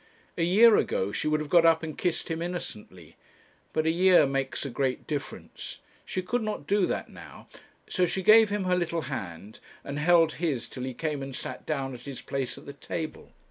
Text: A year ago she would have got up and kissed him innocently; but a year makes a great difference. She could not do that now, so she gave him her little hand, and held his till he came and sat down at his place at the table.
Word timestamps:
A 0.35 0.41
year 0.43 0.77
ago 0.77 1.11
she 1.11 1.27
would 1.27 1.41
have 1.41 1.49
got 1.49 1.63
up 1.63 1.83
and 1.83 1.95
kissed 1.95 2.29
him 2.31 2.41
innocently; 2.41 3.17
but 3.71 3.85
a 3.85 3.91
year 3.91 4.25
makes 4.25 4.65
a 4.65 4.69
great 4.71 5.05
difference. 5.05 5.77
She 6.05 6.23
could 6.23 6.41
not 6.41 6.65
do 6.65 6.87
that 6.87 7.09
now, 7.09 7.47
so 7.87 8.07
she 8.07 8.23
gave 8.23 8.49
him 8.49 8.63
her 8.63 8.75
little 8.75 9.01
hand, 9.01 9.59
and 9.83 9.99
held 9.99 10.33
his 10.41 10.67
till 10.67 10.85
he 10.85 10.95
came 10.95 11.21
and 11.21 11.35
sat 11.35 11.67
down 11.67 11.93
at 11.93 12.01
his 12.01 12.19
place 12.23 12.57
at 12.57 12.65
the 12.65 12.73
table. 12.73 13.33